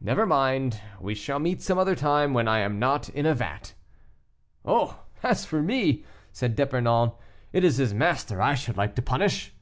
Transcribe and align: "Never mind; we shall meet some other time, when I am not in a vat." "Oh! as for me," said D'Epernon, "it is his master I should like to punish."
"Never 0.00 0.24
mind; 0.24 0.80
we 1.00 1.16
shall 1.16 1.40
meet 1.40 1.62
some 1.62 1.78
other 1.78 1.96
time, 1.96 2.32
when 2.32 2.46
I 2.46 2.60
am 2.60 2.78
not 2.78 3.08
in 3.08 3.26
a 3.26 3.34
vat." 3.34 3.74
"Oh! 4.64 5.02
as 5.20 5.44
for 5.44 5.62
me," 5.64 6.04
said 6.30 6.54
D'Epernon, 6.54 7.10
"it 7.52 7.64
is 7.64 7.78
his 7.78 7.92
master 7.92 8.40
I 8.40 8.54
should 8.54 8.76
like 8.76 8.94
to 8.94 9.02
punish." 9.02 9.52